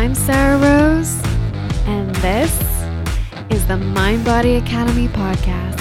[0.00, 1.14] I'm Sarah Rose,
[1.84, 2.58] and this
[3.50, 5.78] is the Mind Body Academy podcast.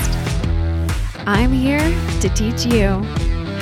[1.25, 1.79] I'm here
[2.19, 3.01] to teach you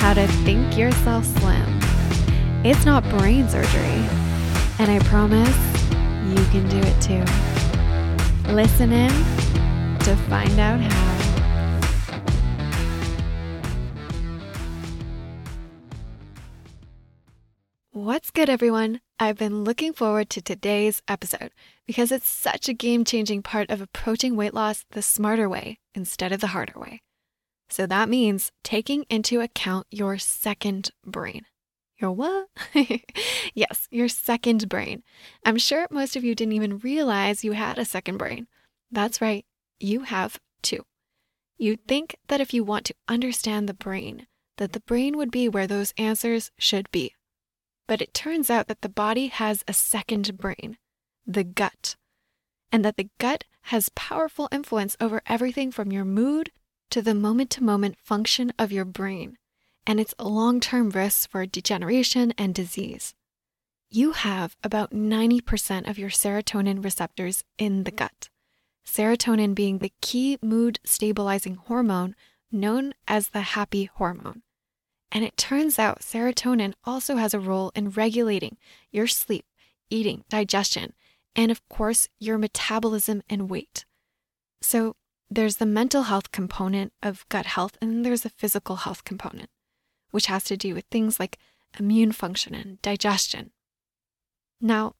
[0.00, 1.80] how to think yourself slim.
[2.64, 4.02] It's not brain surgery,
[4.80, 5.56] and I promise
[6.28, 8.52] you can do it too.
[8.52, 9.10] Listen in
[10.00, 11.07] to find out how.
[18.28, 19.00] What's good, everyone?
[19.18, 21.50] I've been looking forward to today's episode
[21.86, 26.30] because it's such a game changing part of approaching weight loss the smarter way instead
[26.30, 27.00] of the harder way.
[27.70, 31.46] So that means taking into account your second brain.
[31.96, 32.48] Your what?
[33.54, 35.04] yes, your second brain.
[35.46, 38.46] I'm sure most of you didn't even realize you had a second brain.
[38.90, 39.46] That's right,
[39.80, 40.84] you have two.
[41.56, 44.26] You'd think that if you want to understand the brain,
[44.58, 47.14] that the brain would be where those answers should be.
[47.88, 50.78] But it turns out that the body has a second brain,
[51.26, 51.96] the gut,
[52.70, 56.52] and that the gut has powerful influence over everything from your mood
[56.90, 59.36] to the moment to moment function of your brain
[59.86, 63.14] and its long term risks for degeneration and disease.
[63.90, 68.28] You have about 90% of your serotonin receptors in the gut,
[68.86, 72.14] serotonin being the key mood stabilizing hormone
[72.52, 74.42] known as the happy hormone.
[75.10, 78.58] And it turns out serotonin also has a role in regulating
[78.90, 79.46] your sleep,
[79.90, 80.92] eating, digestion,
[81.34, 83.84] and of course, your metabolism and weight.
[84.60, 84.96] So
[85.30, 89.50] there's the mental health component of gut health, and there's a physical health component,
[90.10, 91.38] which has to do with things like
[91.78, 93.50] immune function and digestion.
[94.60, 94.94] Now,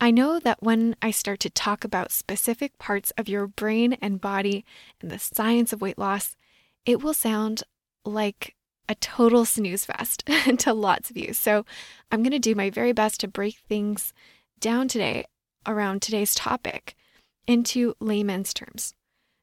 [0.00, 4.20] I know that when I start to talk about specific parts of your brain and
[4.20, 4.64] body
[5.00, 6.36] and the science of weight loss,
[6.84, 7.62] it will sound
[8.04, 8.54] like
[8.88, 11.32] a total snooze fest to lots of you.
[11.32, 11.64] So
[12.10, 14.12] I'm going to do my very best to break things
[14.60, 15.24] down today
[15.66, 16.94] around today's topic
[17.46, 18.94] into layman's terms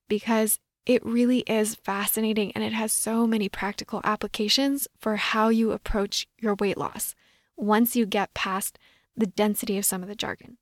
[0.08, 5.72] because it really is fascinating and it has so many practical applications for how you
[5.72, 7.16] approach your weight loss
[7.56, 8.78] once you get past
[9.16, 10.58] the density of some of the jargon.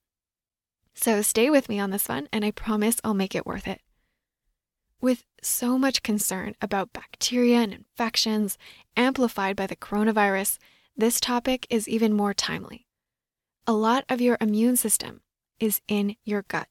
[0.94, 3.82] So stay with me on this one, and I promise I'll make it worth it.
[5.02, 8.60] With so much concern about bacteria and infections
[8.96, 10.60] amplified by the coronavirus,
[10.96, 12.86] this topic is even more timely.
[13.66, 15.22] A lot of your immune system
[15.60, 16.68] is in your gut.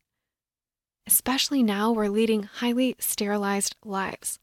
[1.09, 4.39] Especially now, we're leading highly sterilized lives.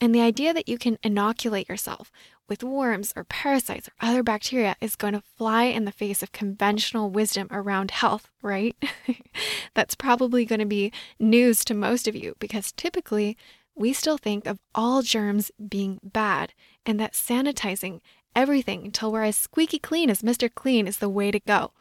[0.00, 2.10] And the idea that you can inoculate yourself
[2.48, 6.32] with worms or parasites or other bacteria is going to fly in the face of
[6.32, 8.76] conventional wisdom around health, right?
[9.74, 13.36] That's probably going to be news to most of you because typically
[13.74, 18.00] we still think of all germs being bad and that sanitizing
[18.34, 20.52] everything until we're as squeaky clean as Mr.
[20.54, 21.72] Clean is the way to go.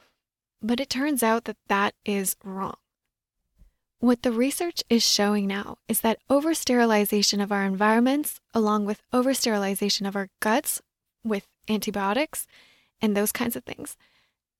[0.62, 2.76] But it turns out that that is wrong.
[4.06, 10.08] What the research is showing now is that oversterilization of our environments, along with oversterilization
[10.08, 10.80] of our guts
[11.24, 12.46] with antibiotics
[13.02, 13.98] and those kinds of things,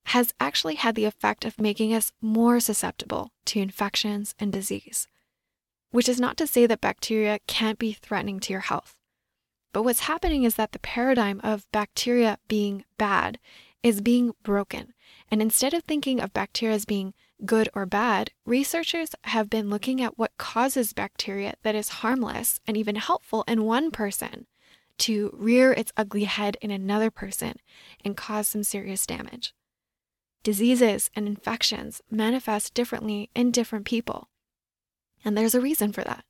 [0.06, 5.06] has actually had the effect of making us more susceptible to infections and disease.
[5.92, 8.96] Which is not to say that bacteria can't be threatening to your health.
[9.72, 13.38] But what's happening is that the paradigm of bacteria being bad
[13.84, 14.92] is being broken.
[15.30, 17.14] And instead of thinking of bacteria as being
[17.44, 22.76] good or bad, researchers have been looking at what causes bacteria that is harmless and
[22.76, 24.46] even helpful in one person
[24.98, 27.54] to rear its ugly head in another person
[28.04, 29.52] and cause some serious damage.
[30.42, 34.28] Diseases and infections manifest differently in different people.
[35.24, 36.24] And there's a reason for that.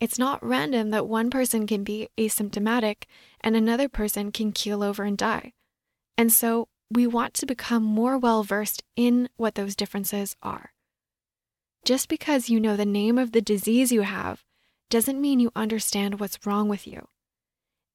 [0.00, 3.04] It's not random that one person can be asymptomatic
[3.40, 5.52] and another person can keel over and die.
[6.16, 10.72] And so we want to become more well versed in what those differences are.
[11.84, 14.44] Just because you know the name of the disease you have
[14.90, 17.08] doesn't mean you understand what's wrong with you.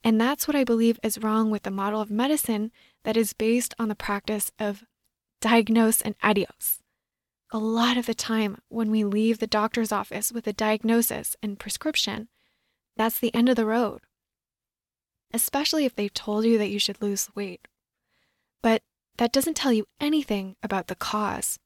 [0.03, 2.71] And that's what I believe is wrong with the model of medicine
[3.03, 4.83] that is based on the practice of
[5.41, 6.81] diagnose and adios.
[7.51, 11.57] A lot of the time, when we leave the doctor's office with a diagnosis and
[11.57, 12.27] prescription,
[12.95, 14.01] that's the end of the road.
[15.33, 17.67] Especially if they've told you that you should lose weight
[19.19, 21.59] that doesn't tell you anything about the cause.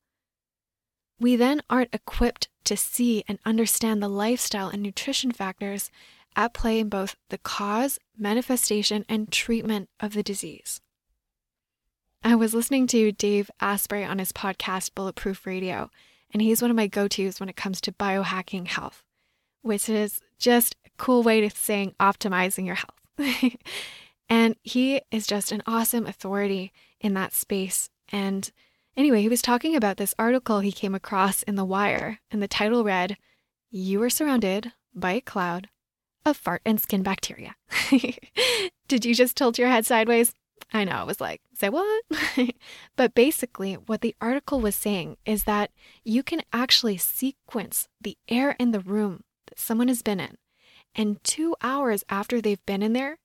[1.20, 5.92] We then aren't equipped to see and understand the lifestyle and nutrition factors
[6.36, 10.82] at play in both the cause, manifestation, and treatment of the disease.
[12.24, 15.92] I was listening to Dave Asprey on his podcast, Bulletproof Radio,
[16.34, 19.04] and he's one of my go tos when it comes to biohacking health,
[19.62, 23.56] which is just a cool way to saying optimizing your health.
[24.30, 26.74] And he is just an awesome authority
[27.04, 27.90] in that space.
[28.12, 28.52] And
[28.96, 32.48] Anyway, he was talking about this article he came across in The Wire, and the
[32.48, 33.18] title read,
[33.72, 35.70] You are surrounded by a cloud
[36.26, 37.56] of fart and skin bacteria.
[38.88, 40.34] Did you just tilt your head sideways?
[40.72, 42.04] I know, I was like, say what?
[42.96, 45.72] but basically, what the article was saying is that
[46.04, 50.38] you can actually sequence the air in the room that someone has been in.
[50.96, 53.18] And two hours after they've been in there,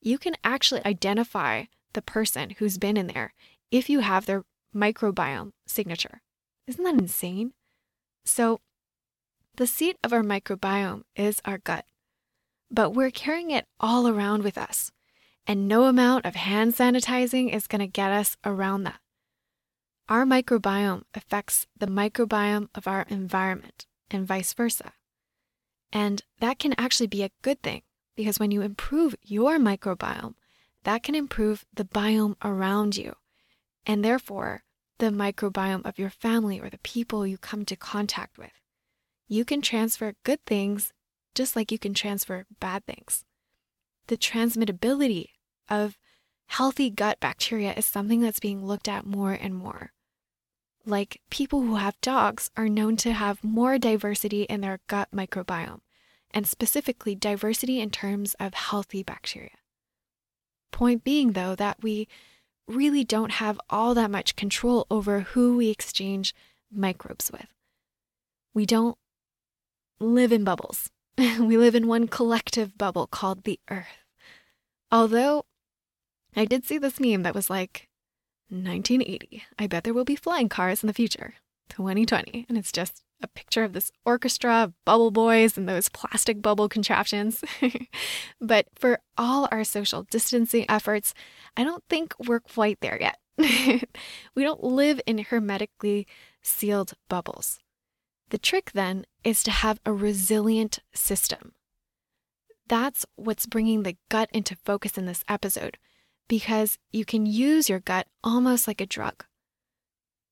[0.00, 3.34] you can actually identify the person who's been in there
[3.70, 4.44] if you have their
[4.74, 6.20] microbiome signature.
[6.66, 7.52] Isn't that insane?
[8.24, 8.60] So,
[9.56, 11.84] the seat of our microbiome is our gut,
[12.70, 14.92] but we're carrying it all around with us
[15.46, 19.00] and no amount of hand sanitizing is going to get us around that.
[20.08, 24.92] Our microbiome affects the microbiome of our environment and vice versa.
[25.92, 27.82] And that can actually be a good thing
[28.16, 30.34] because when you improve your microbiome,
[30.84, 33.14] that can improve the biome around you
[33.86, 34.64] and therefore
[34.98, 38.52] the microbiome of your family or the people you come to contact with.
[39.26, 40.92] You can transfer good things
[41.34, 43.24] just like you can transfer bad things
[44.06, 45.28] the transmittability
[45.68, 45.96] of
[46.46, 49.92] healthy gut bacteria is something that's being looked at more and more.
[50.84, 55.80] Like people who have dogs are known to have more diversity in their gut microbiome,
[56.32, 59.61] and specifically diversity in terms of healthy bacteria.
[60.72, 62.08] Point being, though, that we
[62.66, 66.34] really don't have all that much control over who we exchange
[66.72, 67.46] microbes with.
[68.54, 68.98] We don't
[70.00, 70.90] live in bubbles.
[71.18, 73.86] we live in one collective bubble called the earth.
[74.90, 75.44] Although
[76.34, 77.88] I did see this meme that was like,
[78.48, 79.44] 1980.
[79.58, 81.34] I bet there will be flying cars in the future.
[81.68, 82.46] 2020.
[82.48, 86.68] And it's just a picture of this orchestra of bubble boys and those plastic bubble
[86.68, 87.44] contraptions.
[88.40, 91.14] but for all our social distancing efforts,
[91.56, 93.18] I don't think we're quite there yet.
[94.34, 96.06] we don't live in hermetically
[96.42, 97.58] sealed bubbles.
[98.30, 101.52] The trick then is to have a resilient system.
[102.68, 105.76] That's what's bringing the gut into focus in this episode
[106.28, 109.24] because you can use your gut almost like a drug.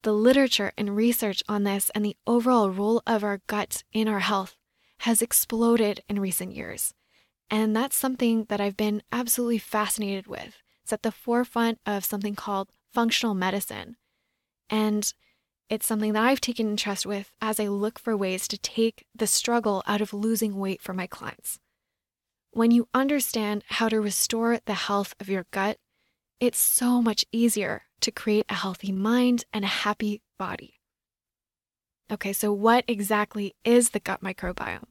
[0.02, 4.20] The literature and research on this and the overall role of our gut in our
[4.20, 4.56] health
[5.00, 6.94] has exploded in recent years.
[7.50, 10.56] And that's something that I've been absolutely fascinated with.
[10.82, 13.97] It's at the forefront of something called functional medicine.
[14.70, 15.12] And
[15.69, 19.26] it's something that I've taken interest with as I look for ways to take the
[19.26, 21.58] struggle out of losing weight for my clients.
[22.52, 25.79] When you understand how to restore the health of your gut,
[26.41, 30.81] it's so much easier to create a healthy mind and a happy body.
[32.11, 34.87] Okay, so what exactly is the gut microbiome?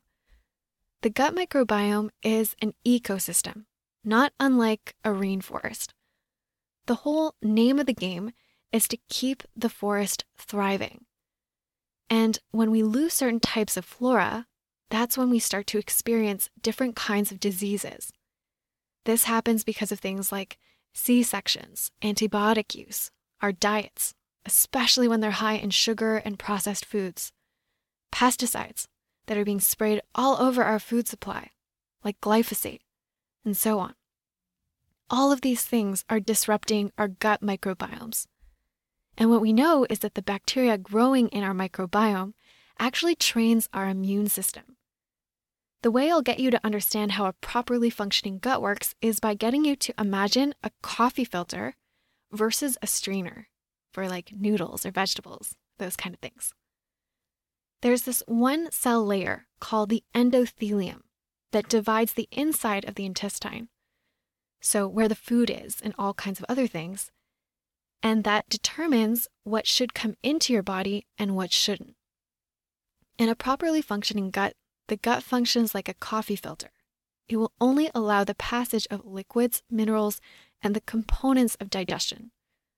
[1.01, 3.65] The gut microbiome is an ecosystem,
[4.03, 5.89] not unlike a rainforest.
[6.85, 8.31] The whole name of the game
[8.71, 11.05] is to keep the forest thriving.
[12.09, 14.45] And when we lose certain types of flora,
[14.89, 18.11] that's when we start to experience different kinds of diseases.
[19.05, 20.57] This happens because of things like
[20.93, 24.13] C sections, antibiotic use, our diets,
[24.45, 27.31] especially when they're high in sugar and processed foods,
[28.11, 28.87] pesticides
[29.27, 31.51] that are being sprayed all over our food supply,
[32.03, 32.81] like glyphosate,
[33.45, 33.93] and so on.
[35.09, 38.27] All of these things are disrupting our gut microbiomes.
[39.17, 42.33] And what we know is that the bacteria growing in our microbiome
[42.79, 44.77] actually trains our immune system.
[45.81, 49.33] The way I'll get you to understand how a properly functioning gut works is by
[49.33, 51.75] getting you to imagine a coffee filter
[52.31, 53.47] versus a strainer
[53.93, 56.53] for like noodles or vegetables, those kind of things.
[57.81, 61.01] There's this one cell layer called the endothelium
[61.51, 63.69] that divides the inside of the intestine,
[64.59, 67.09] so where the food is and all kinds of other things,
[68.03, 71.95] and that determines what should come into your body and what shouldn't.
[73.17, 74.53] In a properly functioning gut,
[74.89, 76.71] the gut functions like a coffee filter.
[77.29, 80.19] It will only allow the passage of liquids, minerals,
[80.61, 82.31] and the components of digestion.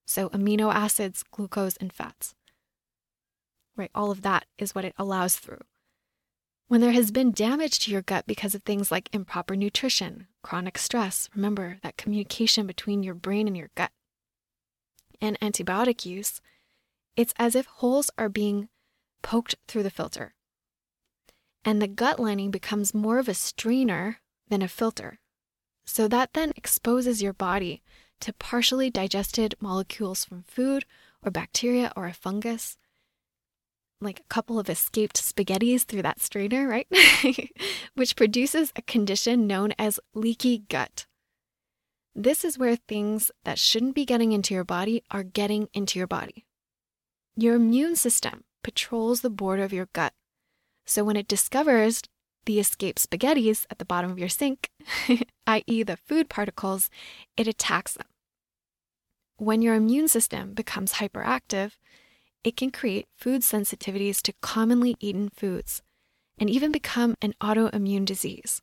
[0.05, 2.35] So, amino acids, glucose, and fats.
[3.77, 5.61] Right, all of that is what it allows through.
[6.67, 10.77] When there has been damage to your gut because of things like improper nutrition, chronic
[10.77, 13.91] stress, remember that communication between your brain and your gut,
[15.21, 16.41] and antibiotic use,
[17.15, 18.67] it's as if holes are being
[19.21, 20.33] poked through the filter
[21.63, 25.19] and the gut lining becomes more of a strainer than a filter.
[25.85, 27.81] So that then exposes your body
[28.21, 30.85] to partially digested molecules from food
[31.23, 32.77] or bacteria or a fungus,
[33.99, 36.87] like a couple of escaped spaghettis through that strainer, right?
[37.95, 41.05] Which produces a condition known as leaky gut.
[42.13, 46.07] This is where things that shouldn't be getting into your body are getting into your
[46.07, 46.45] body.
[47.35, 50.13] Your immune system patrols the border of your gut.
[50.85, 52.01] So when it discovers
[52.45, 54.69] the escaped spaghettis at the bottom of your sink,
[55.47, 56.89] i.e., the food particles,
[57.37, 58.07] it attacks them.
[59.37, 61.73] When your immune system becomes hyperactive,
[62.43, 65.81] it can create food sensitivities to commonly eaten foods
[66.37, 68.61] and even become an autoimmune disease.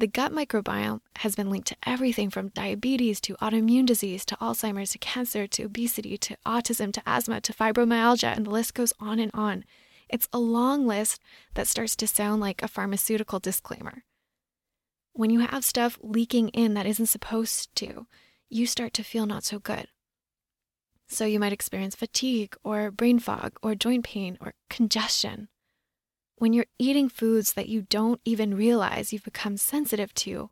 [0.00, 4.92] The gut microbiome has been linked to everything from diabetes to autoimmune disease to Alzheimer's
[4.92, 9.18] to cancer to obesity to autism to asthma to fibromyalgia, and the list goes on
[9.18, 9.64] and on.
[10.10, 11.20] It's a long list
[11.54, 14.04] that starts to sound like a pharmaceutical disclaimer.
[15.12, 18.06] When you have stuff leaking in that isn't supposed to,
[18.48, 19.86] you start to feel not so good.
[21.08, 25.48] So you might experience fatigue or brain fog or joint pain or congestion
[26.40, 30.48] when you're eating foods that you don't even realize you've become sensitive to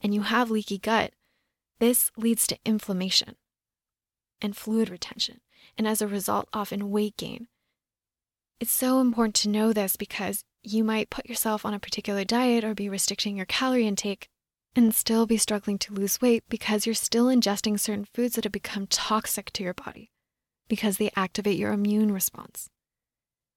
[0.00, 1.12] and you have leaky gut,
[1.78, 3.36] this leads to inflammation
[4.42, 5.40] and fluid retention,
[5.76, 7.46] and as a result, often weight gain.
[8.60, 12.64] It's so important to know this because you might put yourself on a particular diet
[12.64, 14.28] or be restricting your calorie intake
[14.74, 18.52] and still be struggling to lose weight because you're still ingesting certain foods that have
[18.52, 20.10] become toxic to your body
[20.66, 22.68] because they activate your immune response.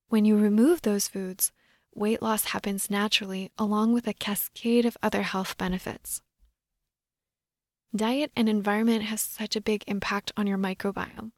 [0.09, 1.51] When you remove those foods,
[1.95, 6.21] weight loss happens naturally along with a cascade of other health benefits.
[7.95, 11.31] Diet and environment has such a big impact on your microbiome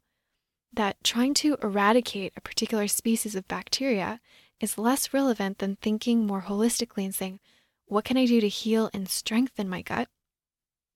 [0.76, 4.20] that trying to eradicate a particular species of bacteria
[4.60, 7.40] is less relevant than thinking more holistically and saying,
[7.86, 10.08] what can I do to heal and strengthen my gut?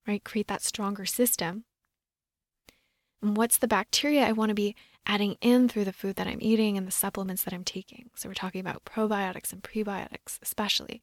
[0.06, 0.24] Right?
[0.24, 1.64] Create that stronger system.
[3.20, 4.74] And what's the bacteria I want to be
[5.08, 8.10] adding in through the food that I'm eating and the supplements that I'm taking.
[8.14, 11.02] So we're talking about probiotics and prebiotics, especially.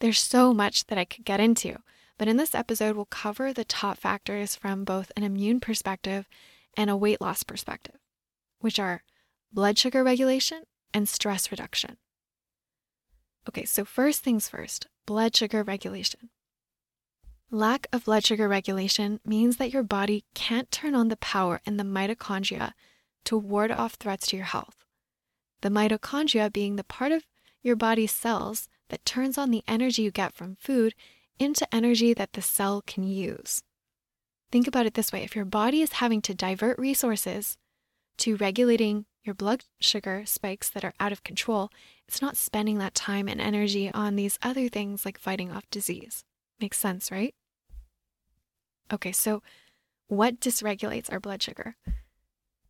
[0.00, 1.78] There's so much that I could get into,
[2.16, 6.28] but in this episode, we'll cover the top factors from both an immune perspective
[6.76, 7.96] and a weight loss perspective,
[8.60, 9.02] which are
[9.52, 10.62] blood sugar regulation
[10.92, 11.96] and stress reduction.
[13.48, 16.30] Okay, so first things first blood sugar regulation.
[17.50, 21.76] Lack of blood sugar regulation means that your body can't turn on the power in
[21.76, 22.72] the mitochondria
[23.24, 24.84] to ward off threats to your health.
[25.60, 27.26] The mitochondria being the part of
[27.62, 30.94] your body's cells that turns on the energy you get from food
[31.38, 33.62] into energy that the cell can use.
[34.54, 37.58] Think about it this way if your body is having to divert resources
[38.18, 41.70] to regulating your blood sugar spikes that are out of control,
[42.06, 46.22] it's not spending that time and energy on these other things like fighting off disease.
[46.60, 47.34] Makes sense, right?
[48.92, 49.42] Okay, so
[50.06, 51.74] what dysregulates our blood sugar?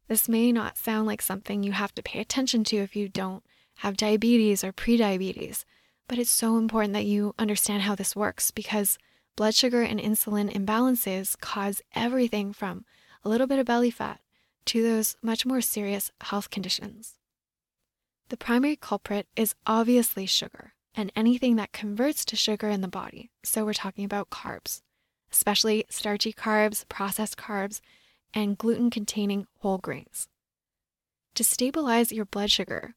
[0.09, 3.45] This may not sound like something you have to pay attention to if you don't
[3.81, 5.65] have diabetes or prediabetes,
[6.09, 8.97] but it's so important that you understand how this works because
[9.37, 12.85] blood sugar and insulin imbalances cause everything from
[13.25, 14.21] a little bit of belly fat
[14.67, 17.15] to those much more serious health conditions.
[18.29, 23.31] The primary culprit is obviously sugar and anything that converts to sugar in the body.
[23.43, 24.83] So we're talking about carbs,
[25.33, 27.81] especially starchy carbs, processed carbs,
[28.33, 30.29] and gluten containing whole grains.
[31.35, 32.95] To stabilize your blood sugar,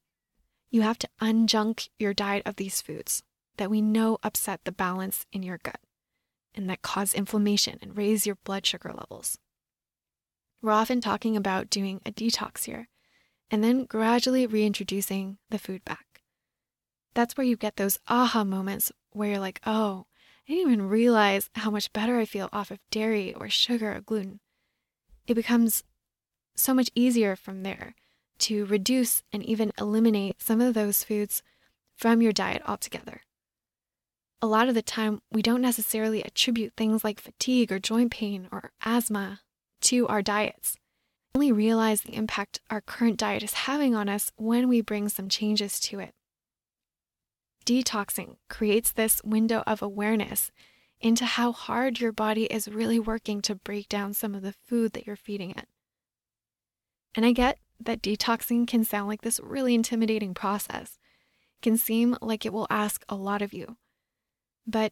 [0.70, 3.24] you have to unjunk your diet of these foods
[3.58, 5.80] that we know upset the balance in your gut
[6.58, 9.38] and that cause inflammation and raise your blood sugar levels.
[10.62, 12.90] We're often talking about doing a detox here
[13.50, 16.22] and then gradually reintroducing the food back.
[17.14, 20.08] That's where you get those aha moments where you're like, oh,
[20.48, 24.02] I didn't even realize how much better I feel off of dairy or sugar or
[24.02, 24.40] gluten
[25.28, 25.84] it becomes
[26.56, 27.94] so much easier from there
[28.40, 31.44] to reduce and even eliminate some of those foods
[31.96, 33.22] from your diet altogether.
[34.42, 38.48] A lot of the time, we don't necessarily attribute things like fatigue or joint pain
[38.52, 39.42] or asthma
[39.82, 40.78] to our diets.
[41.34, 45.10] We only realize the impact our current diet is having on us when we bring
[45.10, 46.14] some changes to it.
[47.66, 50.52] Detoxing creates this window of awareness
[51.02, 54.94] into how hard your body is really working to break down some of the food
[54.94, 55.68] that you're feeding it.
[57.16, 60.98] And I get that detoxing can sound like this really intimidating process,
[61.58, 63.78] it can seem like it will ask a lot of you.
[64.68, 64.92] But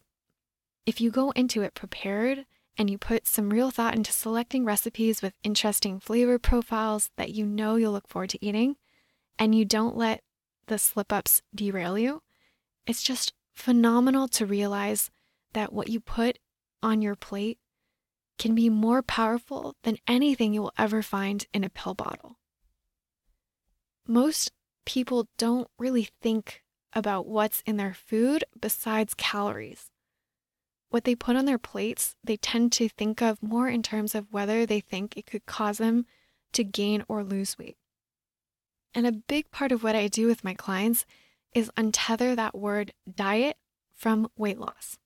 [0.86, 2.46] if you go into it prepared
[2.78, 7.44] and you put some real thought into selecting recipes with interesting flavor profiles that you
[7.46, 8.76] know you'll look forward to eating,
[9.38, 10.22] and you don't let
[10.66, 12.22] the slip ups derail you,
[12.86, 15.10] it's just phenomenal to realize
[15.52, 16.38] that what you put
[16.82, 17.58] on your plate
[18.38, 22.36] can be more powerful than anything you will ever find in a pill bottle.
[24.06, 24.52] Most
[24.84, 26.62] people don't really think
[26.92, 29.90] about what's in their food besides calories.
[30.88, 34.32] What they put on their plates, they tend to think of more in terms of
[34.32, 36.06] whether they think it could cause them
[36.52, 37.76] to gain or lose weight.
[38.94, 41.04] And a big part of what I do with my clients
[41.52, 43.56] is untether that word diet
[43.94, 44.96] from weight loss.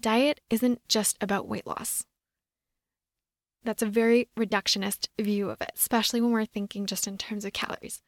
[0.00, 2.04] Diet isn't just about weight loss.
[3.62, 7.54] That's a very reductionist view of it, especially when we're thinking just in terms of
[7.54, 8.02] calories.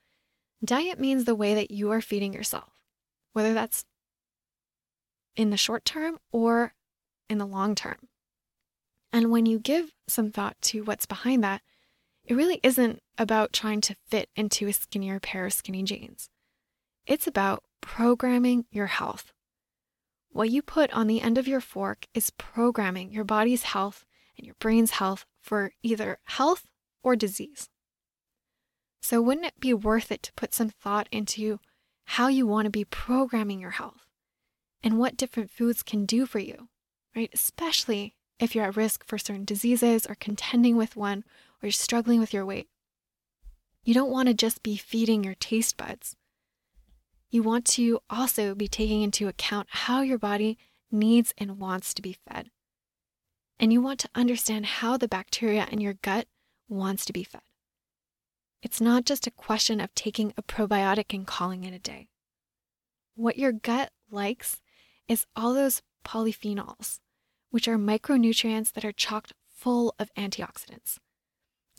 [0.64, 2.72] Diet means the way that you are feeding yourself,
[3.32, 3.84] whether that's
[5.36, 6.74] in the short term or
[7.28, 8.08] in the long term.
[9.12, 11.62] And when you give some thought to what's behind that,
[12.24, 16.28] it really isn't about trying to fit into a skinnier pair of skinny jeans.
[17.06, 19.32] It's about programming your health.
[20.30, 24.04] What you put on the end of your fork is programming your body's health
[24.36, 26.68] and your brain's health for either health
[27.02, 27.68] or disease.
[29.08, 31.60] So, wouldn't it be worth it to put some thought into
[32.06, 34.04] how you want to be programming your health
[34.82, 36.66] and what different foods can do for you,
[37.14, 37.30] right?
[37.32, 41.18] Especially if you're at risk for certain diseases or contending with one
[41.62, 42.66] or you're struggling with your weight.
[43.84, 46.16] You don't want to just be feeding your taste buds.
[47.30, 50.58] You want to also be taking into account how your body
[50.90, 52.50] needs and wants to be fed.
[53.60, 56.26] And you want to understand how the bacteria in your gut
[56.68, 57.45] wants to be fed.
[58.62, 62.08] It's not just a question of taking a probiotic and calling it a day.
[63.14, 64.60] What your gut likes
[65.08, 67.00] is all those polyphenols,
[67.50, 70.98] which are micronutrients that are chocked full of antioxidants,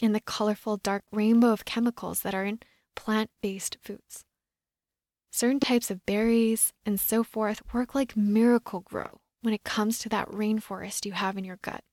[0.02, 2.60] and the colorful dark rainbow of chemicals that are in
[2.96, 4.24] plant based foods.
[5.32, 10.28] Certain types of berries and so forth work like Miracle-Gro when it comes to that
[10.30, 11.84] rainforest you have in your gut.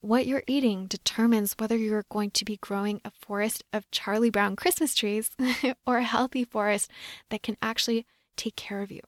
[0.00, 4.54] What you're eating determines whether you're going to be growing a forest of Charlie Brown
[4.54, 5.30] Christmas trees
[5.86, 6.90] or a healthy forest
[7.30, 9.00] that can actually take care of you.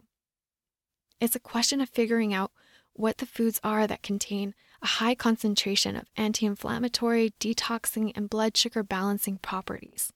[1.20, 2.52] It's a question of figuring out
[2.92, 8.56] what the foods are that contain a high concentration of anti inflammatory, detoxing, and blood
[8.56, 10.12] sugar balancing properties,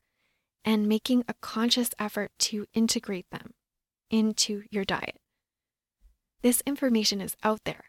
[0.65, 3.55] and making a conscious effort to integrate them
[4.11, 5.19] into your diet.
[6.43, 7.85] This information is out there,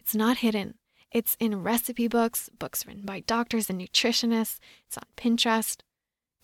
[0.00, 0.74] it's not hidden.
[1.12, 5.80] It's in recipe books, books written by doctors and nutritionists, it's on Pinterest.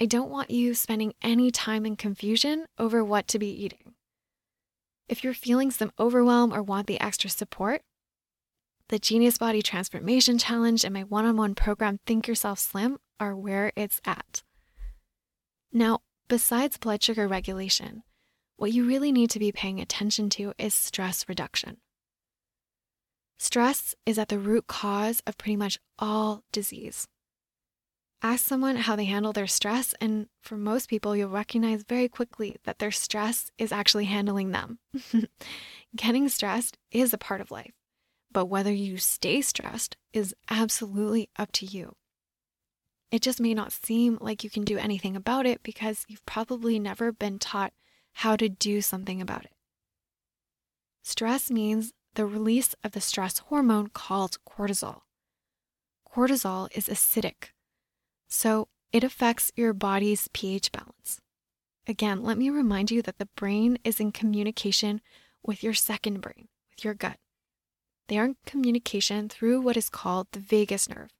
[0.00, 3.94] I don't want you spending any time in confusion over what to be eating.
[5.08, 7.82] If you're feeling some overwhelm or want the extra support,
[8.88, 13.36] the Genius Body Transformation Challenge and my one on one program, Think Yourself Slim, are
[13.36, 14.42] where it's at.
[15.72, 18.04] Now, besides blood sugar regulation,
[18.56, 21.78] what you really need to be paying attention to is stress reduction.
[23.38, 27.08] Stress is at the root cause of pretty much all disease.
[28.24, 32.56] Ask someone how they handle their stress, and for most people, you'll recognize very quickly
[32.62, 34.78] that their stress is actually handling them.
[35.96, 37.74] Getting stressed is a part of life,
[38.30, 41.96] but whether you stay stressed is absolutely up to you.
[43.10, 46.78] It just may not seem like you can do anything about it because you've probably
[46.78, 47.72] never been taught
[48.14, 49.52] how to do something about it.
[51.02, 55.02] Stress means the release of the stress hormone called cortisol.
[56.06, 57.50] Cortisol is acidic
[58.32, 61.20] so it affects your body's pH balance.
[61.86, 65.02] Again, let me remind you that the brain is in communication
[65.42, 67.18] with your second brain, with your gut.
[68.08, 71.10] They are in communication through what is called the vagus nerve.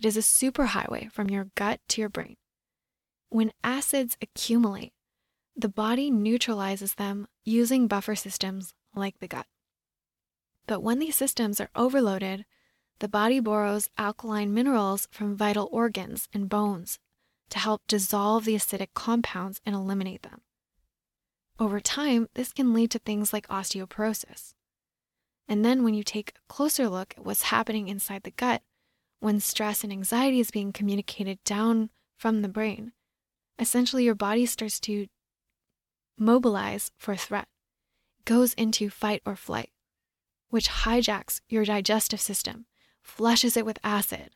[0.00, 2.36] It is a superhighway from your gut to your brain.
[3.28, 4.94] When acids accumulate,
[5.54, 9.46] the body neutralizes them using buffer systems like the gut.
[10.66, 12.44] But when these systems are overloaded,
[13.00, 16.98] the body borrows alkaline minerals from vital organs and bones
[17.50, 20.42] to help dissolve the acidic compounds and eliminate them.
[21.58, 24.54] Over time, this can lead to things like osteoporosis.
[25.48, 28.62] And then, when you take a closer look at what's happening inside the gut,
[29.20, 32.92] when stress and anxiety is being communicated down from the brain,
[33.58, 35.08] essentially your body starts to
[36.18, 37.48] mobilize for a threat,
[38.24, 39.70] goes into fight or flight,
[40.52, 42.66] which hijacks your digestive system
[43.00, 44.28] flushes it with acid.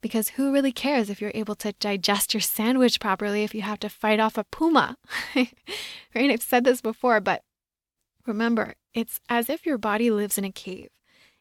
[0.00, 3.80] Because who really cares if you're able to digest your sandwich properly if you have
[3.80, 4.96] to fight off a puma?
[5.34, 5.50] right?
[6.14, 7.42] I've said this before, but
[8.28, 10.90] remember, it's as if your body lives in a cave.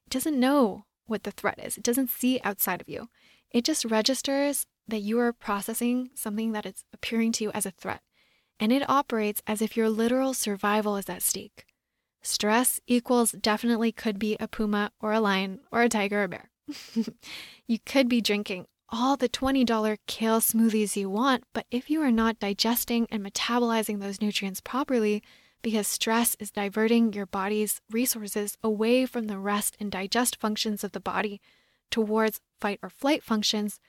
[0.08, 3.10] It doesn't know what the threat is, it doesn't see outside of you.
[3.52, 7.72] It just registers that you are processing something that is appearing to you as a
[7.72, 8.02] threat.
[8.60, 11.68] And it operates as if your literal survival is at stake.
[12.26, 16.28] Stress equals definitely could be a puma or a lion or a tiger or a
[16.28, 16.50] bear.
[17.68, 22.12] you could be drinking all the $20 kale smoothies you want, but if you are
[22.12, 25.22] not digesting and metabolizing those nutrients properly,
[25.62, 30.94] because stress is diverting your body's resources away from the rest and digest functions of
[30.94, 31.40] the body
[31.92, 33.80] towards fight or flight functions,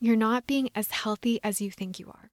[0.00, 2.30] you're not being as healthy as you think you are.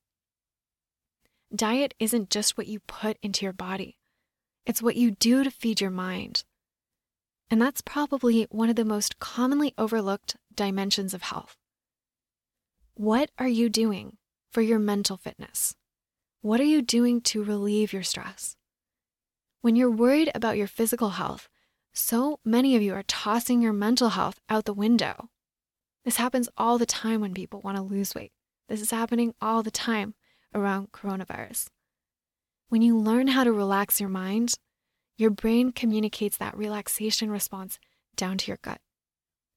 [1.56, 3.98] diet isn't just what you put into your body,
[4.66, 6.44] it's what you do to feed your mind.
[7.50, 11.58] And that's probably one of the most commonly overlooked dimensions of health.
[12.96, 14.18] What are you doing
[14.52, 15.76] for your mental fitness?
[16.42, 18.56] What are you doing to relieve your stress?
[19.62, 21.48] When you're worried about your physical health,
[21.94, 25.30] so many of you are tossing your mental health out the window.
[26.04, 28.32] This happens all the time when people want to lose weight.
[28.68, 30.16] This is happening all the time
[30.54, 31.68] around coronavirus.
[32.74, 34.56] When you learn how to relax your mind,
[35.16, 37.78] your brain communicates that relaxation response
[38.16, 38.82] down to your gut,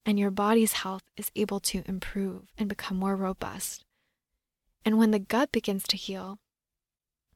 [0.05, 3.83] and your body's health is able to improve and become more robust.
[4.85, 6.37] And when the gut begins to heal,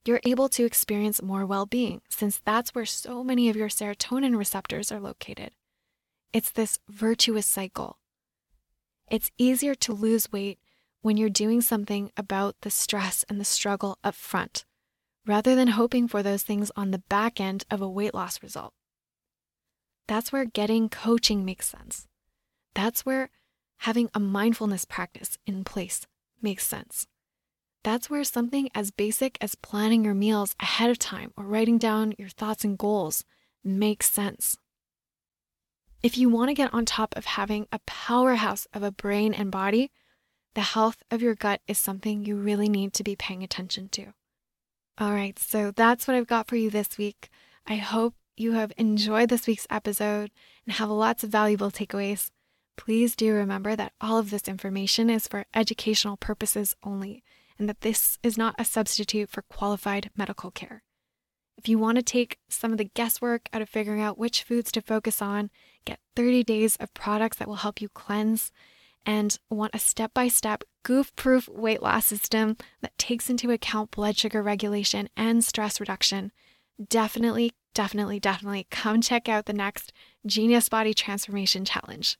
[0.05, 4.37] you're able to experience more well being since that's where so many of your serotonin
[4.37, 5.49] receptors are located.
[6.31, 7.97] It's this virtuous cycle.
[9.09, 10.59] It's easier to lose weight
[11.01, 14.63] when you're doing something about the stress and the struggle up front,
[15.25, 18.73] rather than hoping for those things on the back end of a weight loss result.
[20.07, 22.07] That's where getting coaching makes sense.
[22.73, 23.29] That's where
[23.79, 26.05] having a mindfulness practice in place
[26.41, 27.07] makes sense.
[27.83, 32.13] That's where something as basic as planning your meals ahead of time or writing down
[32.17, 33.25] your thoughts and goals
[33.63, 34.57] makes sense.
[36.03, 39.51] If you want to get on top of having a powerhouse of a brain and
[39.51, 39.91] body,
[40.53, 44.13] the health of your gut is something you really need to be paying attention to.
[45.01, 47.31] All right, so that's what I've got for you this week.
[47.65, 50.29] I hope you have enjoyed this week's episode
[50.63, 52.29] and have lots of valuable takeaways.
[52.77, 57.23] Please do remember that all of this information is for educational purposes only
[57.57, 60.83] and that this is not a substitute for qualified medical care.
[61.57, 64.71] If you want to take some of the guesswork out of figuring out which foods
[64.73, 65.49] to focus on,
[65.83, 68.51] get 30 days of products that will help you cleanse,
[69.05, 73.91] and want a step by step, goof proof weight loss system that takes into account
[73.91, 76.31] blood sugar regulation and stress reduction,
[76.89, 79.91] definitely, definitely, definitely come check out the next
[80.25, 82.17] Genius Body Transformation Challenge.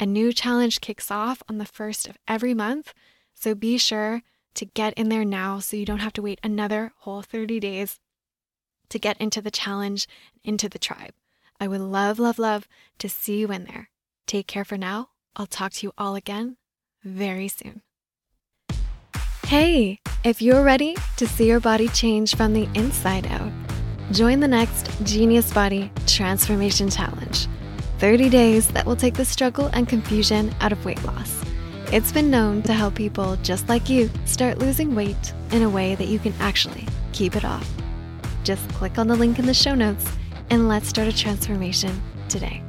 [0.00, 2.92] A new challenge kicks off on the first of every month,
[3.34, 4.22] so be sure
[4.54, 8.00] to get in there now so you don't have to wait another whole 30 days
[8.88, 10.06] to get into the challenge,
[10.42, 11.14] into the tribe.
[11.60, 12.68] I would love, love, love
[12.98, 13.90] to see you in there.
[14.26, 15.10] Take care for now.
[15.36, 16.56] I'll talk to you all again
[17.02, 17.82] very soon.
[19.46, 23.52] Hey, if you're ready to see your body change from the inside out,
[24.10, 27.46] join the next Genius Body Transformation Challenge
[27.98, 31.44] 30 days that will take the struggle and confusion out of weight loss.
[31.92, 35.94] It's been known to help people just like you start losing weight in a way
[35.94, 37.70] that you can actually keep it off.
[38.42, 40.06] Just click on the link in the show notes
[40.50, 42.62] and let's start a transformation today.